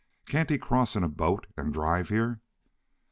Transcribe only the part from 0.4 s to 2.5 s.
he cross in a boat and drive here?"